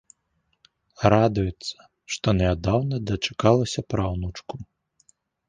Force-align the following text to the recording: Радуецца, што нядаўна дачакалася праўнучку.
Радуецца, 1.13 1.77
што 2.15 2.27
нядаўна 2.41 2.95
дачакалася 3.11 3.87
праўнучку. 3.97 4.53